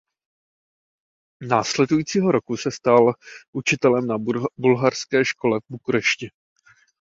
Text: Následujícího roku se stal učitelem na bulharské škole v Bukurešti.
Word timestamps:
Následujícího 1.49 2.31
roku 2.31 2.57
se 2.57 2.71
stal 2.71 3.13
učitelem 3.55 4.07
na 4.07 4.15
bulharské 4.57 5.25
škole 5.25 5.59
v 5.59 5.63
Bukurešti. 5.69 6.29